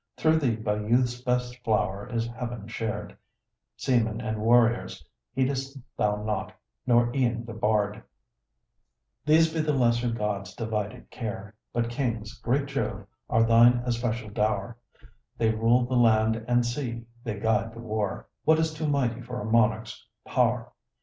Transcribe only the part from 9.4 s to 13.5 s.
be the lesser gods' divided care But kings, great Jove, are